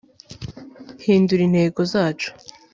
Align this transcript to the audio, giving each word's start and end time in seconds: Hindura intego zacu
Hindura 1.03 1.41
intego 1.47 1.81
zacu 1.91 2.29